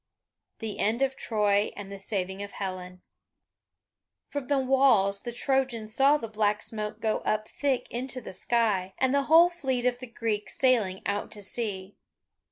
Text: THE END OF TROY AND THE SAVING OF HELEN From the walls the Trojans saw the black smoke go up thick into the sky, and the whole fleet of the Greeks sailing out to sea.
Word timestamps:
THE 0.57 0.79
END 0.79 1.03
OF 1.03 1.15
TROY 1.15 1.71
AND 1.75 1.91
THE 1.91 1.99
SAVING 1.99 2.41
OF 2.41 2.53
HELEN 2.53 3.03
From 4.29 4.47
the 4.47 4.57
walls 4.57 5.21
the 5.21 5.31
Trojans 5.31 5.93
saw 5.93 6.17
the 6.17 6.27
black 6.27 6.63
smoke 6.63 6.99
go 6.99 7.19
up 7.19 7.47
thick 7.47 7.85
into 7.91 8.19
the 8.19 8.33
sky, 8.33 8.95
and 8.97 9.13
the 9.13 9.25
whole 9.25 9.51
fleet 9.51 9.85
of 9.85 9.99
the 9.99 10.07
Greeks 10.07 10.55
sailing 10.57 11.03
out 11.05 11.29
to 11.33 11.43
sea. 11.43 11.97